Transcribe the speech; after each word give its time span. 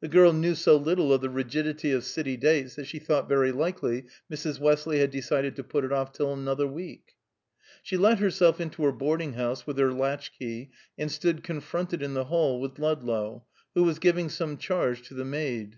The 0.00 0.06
girl 0.06 0.32
knew 0.32 0.54
so 0.54 0.76
little 0.76 1.12
of 1.12 1.22
the 1.22 1.28
rigidity 1.28 1.90
of 1.90 2.04
city 2.04 2.36
dates 2.36 2.76
that 2.76 2.84
she 2.86 3.00
thought 3.00 3.28
very 3.28 3.50
likely 3.50 4.04
Mrs. 4.32 4.60
Westley 4.60 5.00
had 5.00 5.10
decided 5.10 5.56
to 5.56 5.64
put 5.64 5.84
it 5.84 5.90
off 5.90 6.12
till 6.12 6.32
another 6.32 6.68
week. 6.68 7.16
She 7.82 7.96
let 7.96 8.20
herself 8.20 8.60
into 8.60 8.84
her 8.84 8.92
boarding 8.92 9.32
house 9.32 9.66
with 9.66 9.76
her 9.78 9.92
latch 9.92 10.30
key 10.38 10.70
and 10.96 11.10
stood 11.10 11.42
confronted 11.42 12.00
in 12.00 12.14
the 12.14 12.26
hall 12.26 12.60
with 12.60 12.78
Ludlow, 12.78 13.44
who 13.74 13.82
was 13.82 13.98
giving 13.98 14.28
some 14.28 14.56
charge 14.56 15.02
to 15.08 15.14
the 15.14 15.24
maid. 15.24 15.74